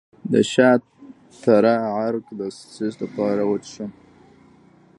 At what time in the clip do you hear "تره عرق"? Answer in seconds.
1.43-2.25